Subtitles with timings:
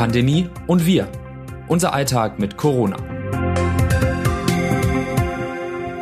[0.00, 1.12] Pandemie und wir.
[1.68, 2.96] Unser Alltag mit Corona.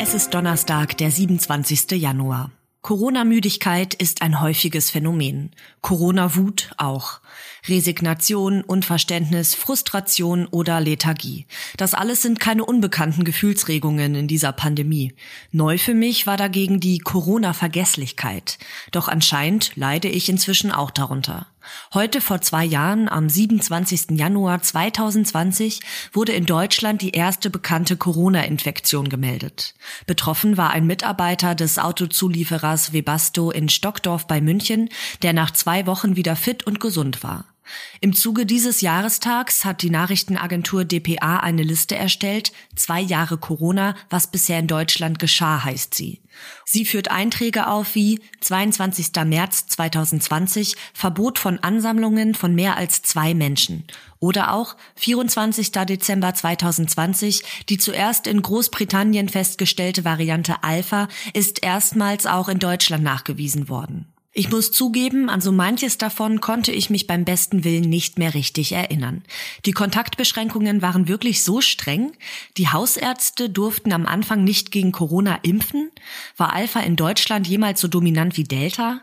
[0.01, 2.00] Es ist Donnerstag, der 27.
[2.00, 2.53] Januar.
[2.82, 5.50] Corona-Müdigkeit ist ein häufiges Phänomen.
[5.80, 7.19] Corona-Wut auch.
[7.66, 11.49] Resignation, Unverständnis, Frustration oder Lethargie.
[11.76, 15.12] Das alles sind keine unbekannten Gefühlsregungen in dieser Pandemie.
[15.51, 18.59] Neu für mich war dagegen die Corona-Vergesslichkeit.
[18.92, 21.48] Doch anscheinend leide ich inzwischen auch darunter.
[21.95, 24.19] Heute vor zwei Jahren, am 27.
[24.19, 25.80] Januar 2020,
[26.12, 29.74] wurde in Deutschland die erste bekannte Corona-Infektion gemeldet.
[30.07, 34.88] Betroffen war ein Mitarbeiter des Autozulieferers Webasto in Stockdorf bei München,
[35.23, 37.45] der nach zwei Wochen wieder fit und gesund war.
[38.01, 44.31] Im Zuge dieses Jahrestags hat die Nachrichtenagentur dpa eine Liste erstellt, zwei Jahre Corona, was
[44.31, 46.21] bisher in Deutschland geschah, heißt sie.
[46.65, 49.11] Sie führt Einträge auf wie 22.
[49.25, 53.85] März 2020 Verbot von Ansammlungen von mehr als zwei Menschen
[54.21, 55.73] oder auch 24.
[55.73, 63.69] Dezember 2020 die zuerst in Großbritannien festgestellte Variante Alpha ist erstmals auch in Deutschland nachgewiesen
[63.69, 64.06] worden.
[64.39, 68.34] Ich muss zugeben, an so manches davon konnte ich mich beim besten Willen nicht mehr
[68.34, 69.25] richtig erinnern.
[69.67, 72.12] Die Kontaktbeschränkungen waren wirklich so streng.
[72.56, 75.91] Die Hausärzte durften am Anfang nicht gegen Corona impfen.
[76.36, 79.00] War Alpha in Deutschland jemals so dominant wie Delta?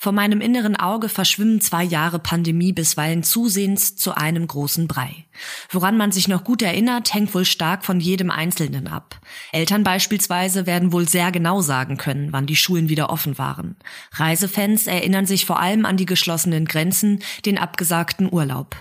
[0.00, 5.26] Vor meinem inneren Auge verschwimmen zwei Jahre Pandemie bisweilen zusehends zu einem großen Brei.
[5.70, 9.20] Woran man sich noch gut erinnert, hängt wohl stark von jedem Einzelnen ab.
[9.50, 13.74] Eltern beispielsweise werden wohl sehr genau sagen können, wann die Schulen wieder offen waren.
[14.12, 18.76] Reisefans erinnern sich vor allem an die geschlossenen Grenzen, den abgesagten Urlaub.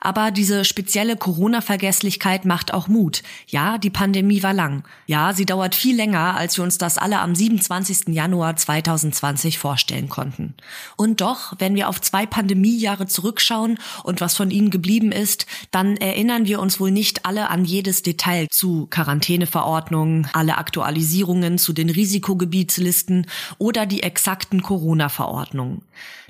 [0.00, 3.22] Aber diese spezielle Corona-Vergesslichkeit macht auch Mut.
[3.46, 4.84] Ja, die Pandemie war lang.
[5.06, 8.08] Ja, sie dauert viel länger, als wir uns das alle am 27.
[8.08, 10.54] Januar 2020 vorstellen konnten.
[10.96, 15.96] Und doch, wenn wir auf zwei Pandemiejahre zurückschauen und was von ihnen geblieben ist, dann
[15.96, 21.90] erinnern wir uns wohl nicht alle an jedes Detail zu Quarantäneverordnungen, alle Aktualisierungen zu den
[21.90, 23.26] Risikogebietslisten
[23.58, 25.82] oder die exakten Corona-Verordnungen.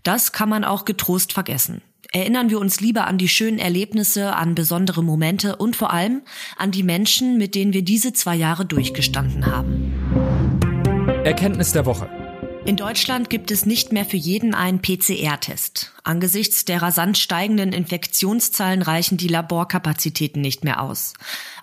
[0.03, 1.83] Das kann man auch getrost vergessen.
[2.13, 6.23] Erinnern wir uns lieber an die schönen Erlebnisse, an besondere Momente und vor allem
[6.57, 9.93] an die Menschen, mit denen wir diese zwei Jahre durchgestanden haben.
[11.25, 12.09] Erkenntnis der Woche.
[12.67, 15.95] In Deutschland gibt es nicht mehr für jeden einen PCR-Test.
[16.11, 21.13] Angesichts der rasant steigenden Infektionszahlen reichen die Laborkapazitäten nicht mehr aus.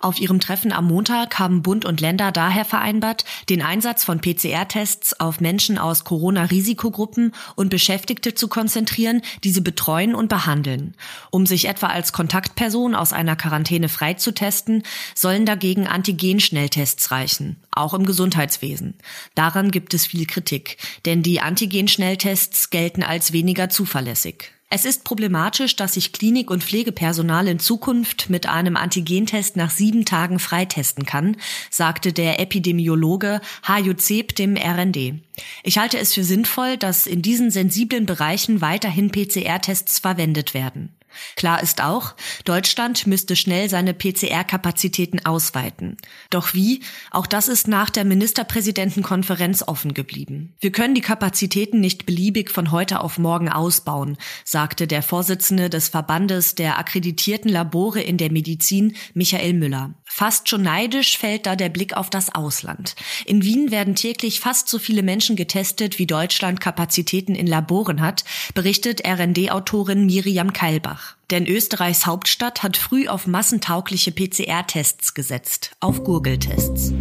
[0.00, 5.20] Auf ihrem Treffen am Montag haben Bund und Länder daher vereinbart, den Einsatz von PCR-Tests
[5.20, 10.94] auf Menschen aus Corona-Risikogruppen und Beschäftigte zu konzentrieren, die sie betreuen und behandeln.
[11.30, 14.82] Um sich etwa als Kontaktperson aus einer Quarantäne freizutesten,
[15.14, 18.94] sollen dagegen Antigen-Schnelltests reichen, auch im Gesundheitswesen.
[19.34, 24.37] Daran gibt es viel Kritik, denn die Antigen-Schnelltests gelten als weniger zuverlässig.
[24.70, 30.04] Es ist problematisch, dass sich Klinik- und Pflegepersonal in Zukunft mit einem Antigentest nach sieben
[30.04, 31.38] Tagen freitesten kann,
[31.70, 35.22] sagte der Epidemiologe Hajo Zeb dem RND.
[35.62, 40.97] Ich halte es für sinnvoll, dass in diesen sensiblen Bereichen weiterhin PCR-Tests verwendet werden.
[41.36, 42.14] Klar ist auch,
[42.44, 45.96] Deutschland müsste schnell seine PCR-Kapazitäten ausweiten.
[46.30, 46.80] Doch wie?
[47.10, 50.54] Auch das ist nach der Ministerpräsidentenkonferenz offen geblieben.
[50.60, 55.88] Wir können die Kapazitäten nicht beliebig von heute auf morgen ausbauen, sagte der Vorsitzende des
[55.88, 59.94] Verbandes der akkreditierten Labore in der Medizin, Michael Müller.
[60.04, 62.96] Fast schon neidisch fällt da der Blick auf das Ausland.
[63.26, 68.24] In Wien werden täglich fast so viele Menschen getestet, wie Deutschland Kapazitäten in Laboren hat,
[68.54, 70.97] berichtet RND-Autorin Miriam Keilbach.
[71.30, 76.92] Denn Österreichs Hauptstadt hat früh auf massentaugliche PCR-Tests gesetzt, auf Gurgeltests.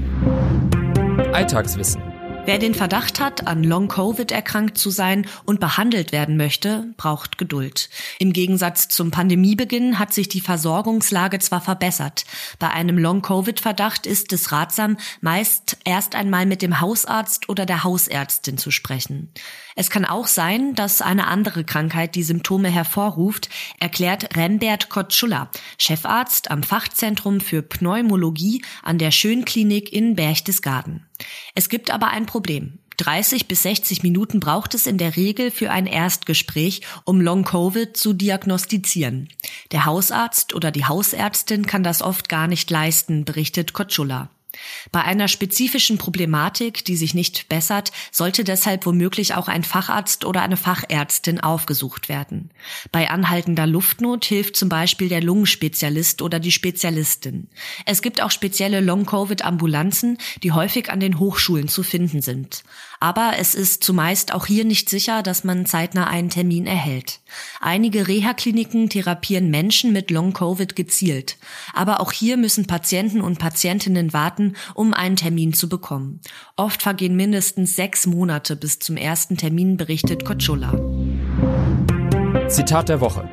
[1.34, 2.17] Alltagswissen.
[2.48, 7.90] Wer den Verdacht hat, an Long-Covid erkrankt zu sein und behandelt werden möchte, braucht Geduld.
[8.20, 12.24] Im Gegensatz zum Pandemiebeginn hat sich die Versorgungslage zwar verbessert.
[12.58, 18.58] Bei einem Long-Covid-Verdacht ist es ratsam, meist erst einmal mit dem Hausarzt oder der Hausärztin
[18.58, 19.30] zu sprechen.
[19.76, 26.50] Es kann auch sein, dass eine andere Krankheit die Symptome hervorruft, erklärt Rembert Kotschula, Chefarzt
[26.50, 31.07] am Fachzentrum für Pneumologie an der Schönklinik in Berchtesgaden.
[31.56, 32.80] Es gibt aber ein Problem.
[32.98, 38.14] 30 bis 60 Minuten braucht es in der Regel für ein Erstgespräch, um Long-Covid zu
[38.14, 39.30] diagnostizieren.
[39.72, 44.30] Der Hausarzt oder die Hausärztin kann das oft gar nicht leisten, berichtet Kotschula.
[44.92, 50.42] Bei einer spezifischen Problematik, die sich nicht bessert, sollte deshalb womöglich auch ein Facharzt oder
[50.42, 52.52] eine Fachärztin aufgesucht werden.
[52.92, 57.48] Bei anhaltender Luftnot hilft zum Beispiel der Lungenspezialist oder die Spezialistin.
[57.86, 62.64] Es gibt auch spezielle Long-Covid-Ambulanzen, die häufig an den Hochschulen zu finden sind.
[63.00, 67.20] Aber es ist zumeist auch hier nicht sicher, dass man zeitnah einen Termin erhält.
[67.60, 71.38] Einige Reha-Kliniken therapieren Menschen mit Long-Covid gezielt.
[71.74, 76.22] Aber auch hier müssen Patienten und Patientinnen warten, um einen Termin zu bekommen.
[76.56, 80.74] Oft vergehen mindestens sechs Monate bis zum ersten Termin, berichtet Kotschula.
[82.50, 83.30] Zitat der Woche.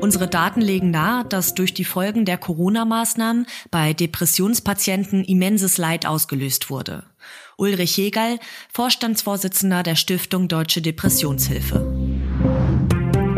[0.00, 6.70] Unsere Daten legen nahe, dass durch die Folgen der Corona-Maßnahmen bei Depressionspatienten immenses Leid ausgelöst
[6.70, 7.02] wurde.
[7.56, 8.38] Ulrich Hegel,
[8.72, 11.84] Vorstandsvorsitzender der Stiftung Deutsche Depressionshilfe.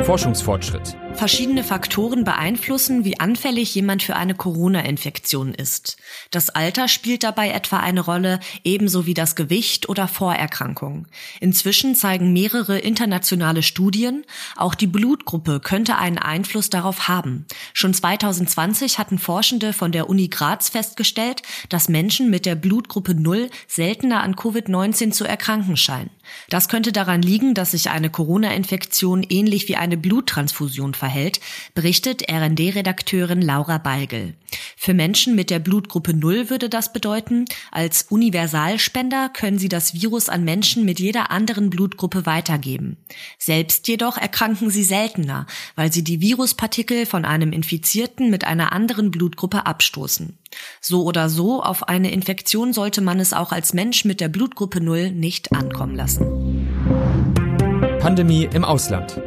[0.05, 0.97] Forschungsfortschritt.
[1.21, 5.99] Verschiedene Faktoren beeinflussen, wie anfällig jemand für eine Corona-Infektion ist.
[6.31, 11.07] Das Alter spielt dabei etwa eine Rolle, ebenso wie das Gewicht oder Vorerkrankung.
[11.39, 14.25] Inzwischen zeigen mehrere internationale Studien,
[14.57, 17.45] auch die Blutgruppe könnte einen Einfluss darauf haben.
[17.75, 23.51] Schon 2020 hatten Forschende von der Uni Graz festgestellt, dass Menschen mit der Blutgruppe 0
[23.69, 26.09] seltener an Covid-19 zu erkranken scheinen.
[26.49, 31.10] Das könnte daran liegen, dass sich eine Corona-Infektion ähnlich wie eine Bluttransfusion verhält,
[31.75, 34.35] berichtet RND-Redakteurin Laura Beigel.
[34.77, 40.29] Für Menschen mit der Blutgruppe 0 würde das bedeuten, als Universalspender können sie das Virus
[40.29, 42.97] an Menschen mit jeder anderen Blutgruppe weitergeben.
[43.39, 45.47] Selbst jedoch erkranken sie seltener,
[45.77, 50.39] weil sie die Viruspartikel von einem Infizierten mit einer anderen Blutgruppe abstoßen.
[50.81, 54.81] So oder so, auf eine Infektion sollte man es auch als Mensch mit der Blutgruppe
[54.81, 56.27] 0 nicht ankommen lassen.
[58.01, 59.21] Pandemie im Ausland.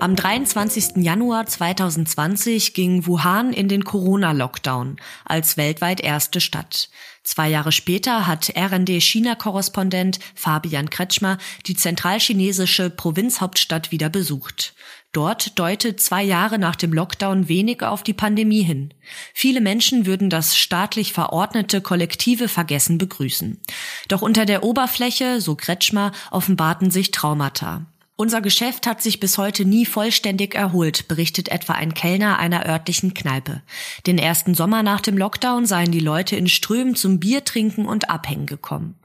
[0.00, 0.98] Am 23.
[0.98, 6.88] Januar 2020 ging Wuhan in den Corona-Lockdown als weltweit erste Stadt.
[7.24, 11.36] Zwei Jahre später hat RND-China-Korrespondent Fabian Kretschmer
[11.66, 14.74] die zentralchinesische Provinzhauptstadt wieder besucht.
[15.10, 18.94] Dort deutet zwei Jahre nach dem Lockdown wenig auf die Pandemie hin.
[19.34, 23.60] Viele Menschen würden das staatlich verordnete kollektive Vergessen begrüßen.
[24.06, 27.86] Doch unter der Oberfläche, so Kretschmer, offenbarten sich Traumata.
[28.20, 33.14] Unser Geschäft hat sich bis heute nie vollständig erholt, berichtet etwa ein Kellner einer örtlichen
[33.14, 33.62] Kneipe.
[34.08, 38.10] Den ersten Sommer nach dem Lockdown seien die Leute in Strömen zum Bier trinken und
[38.10, 38.96] abhängen gekommen.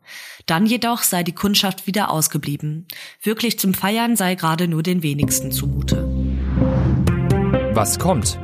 [0.47, 2.87] Dann jedoch sei die Kundschaft wieder ausgeblieben.
[3.21, 6.07] Wirklich zum Feiern sei gerade nur den wenigsten zumute.
[7.73, 8.39] Was kommt?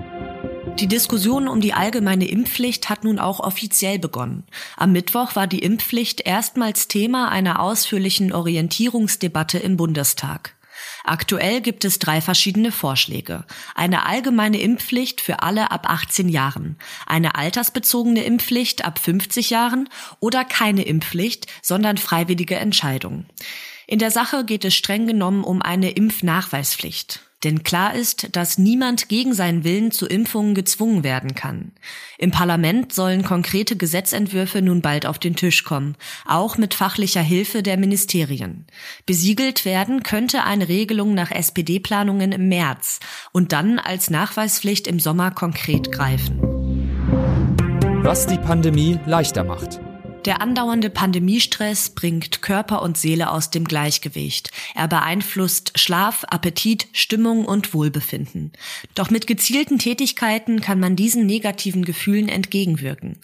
[0.80, 4.44] Die Diskussion um die allgemeine Impfpflicht hat nun auch offiziell begonnen.
[4.78, 10.59] Am Mittwoch war die Impfpflicht erstmals Thema einer ausführlichen Orientierungsdebatte im Bundestag.
[11.10, 13.44] Aktuell gibt es drei verschiedene Vorschläge.
[13.74, 16.78] Eine allgemeine Impfpflicht für alle ab 18 Jahren,
[17.08, 19.90] eine altersbezogene Impfpflicht ab 50 Jahren
[20.20, 23.26] oder keine Impfpflicht, sondern freiwillige Entscheidung.
[23.88, 27.22] In der Sache geht es streng genommen um eine Impfnachweispflicht.
[27.44, 31.72] Denn klar ist, dass niemand gegen seinen Willen zu Impfungen gezwungen werden kann.
[32.18, 35.96] Im Parlament sollen konkrete Gesetzentwürfe nun bald auf den Tisch kommen,
[36.26, 38.66] auch mit fachlicher Hilfe der Ministerien.
[39.06, 43.00] Besiegelt werden könnte eine Regelung nach SPD-Planungen im März
[43.32, 46.40] und dann als Nachweispflicht im Sommer konkret greifen.
[48.04, 49.80] Was die Pandemie leichter macht.
[50.26, 54.52] Der andauernde Pandemiestress bringt Körper und Seele aus dem Gleichgewicht.
[54.76, 58.52] Er beeinflusst Schlaf, Appetit, Stimmung und Wohlbefinden.
[58.96, 63.18] Doch mit gezielten Tätigkeiten kann man diesen negativen Gefühlen entgegenwirken.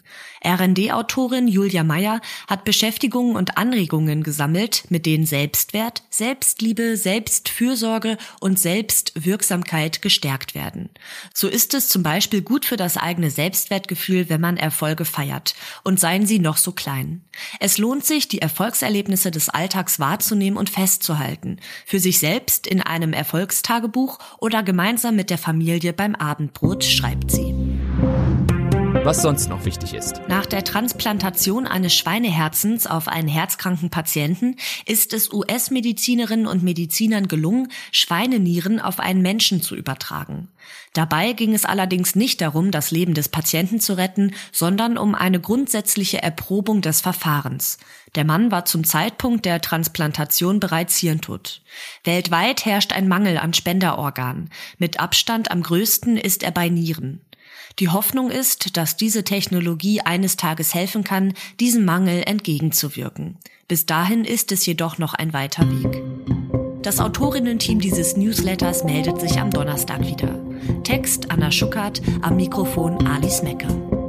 [0.44, 10.02] RD-Autorin Julia Meyer hat Beschäftigungen und Anregungen gesammelt, mit denen Selbstwert, Selbstliebe, Selbstfürsorge und Selbstwirksamkeit
[10.02, 10.88] gestärkt werden.
[11.34, 15.54] So ist es zum Beispiel gut für das eigene Selbstwertgefühl, wenn man Erfolge feiert.
[15.82, 17.24] Und seien sie noch so klein klein.
[17.58, 21.58] Es lohnt sich, die Erfolgserlebnisse des Alltags wahrzunehmen und festzuhalten.
[21.84, 27.65] Für sich selbst in einem Erfolgstagebuch oder gemeinsam mit der Familie beim Abendbrot, schreibt sie
[29.06, 30.20] was sonst noch wichtig ist.
[30.26, 37.68] Nach der Transplantation eines Schweineherzens auf einen herzkranken Patienten ist es US-Medizinerinnen und Medizinern gelungen,
[37.92, 40.48] Schweinenieren auf einen Menschen zu übertragen.
[40.92, 45.38] Dabei ging es allerdings nicht darum, das Leben des Patienten zu retten, sondern um eine
[45.38, 47.78] grundsätzliche Erprobung des Verfahrens.
[48.16, 51.62] Der Mann war zum Zeitpunkt der Transplantation bereits hirntot.
[52.02, 54.50] Weltweit herrscht ein Mangel an Spenderorganen.
[54.78, 57.20] Mit Abstand am größten ist er bei Nieren.
[57.78, 63.36] Die Hoffnung ist, dass diese Technologie eines Tages helfen kann, diesem Mangel entgegenzuwirken.
[63.68, 66.02] Bis dahin ist es jedoch noch ein weiter Weg.
[66.82, 70.38] Das Autorinnen-Team dieses Newsletters meldet sich am Donnerstag wieder.
[70.84, 74.05] Text Anna Schuckert, am Mikrofon Alice Mecker.